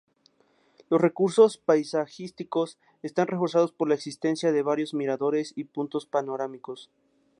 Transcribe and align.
Los 0.89 0.99
recursos 0.99 1.59
paisajísticos 1.59 2.79
están 3.03 3.27
reforzado 3.27 3.67
por 3.71 3.87
la 3.87 3.93
existencia 3.93 4.51
de 4.51 4.63
varios 4.63 4.95
miradores 4.95 5.53
y 5.55 5.65
puntos 5.65 6.07
panorámicos. 6.07 6.89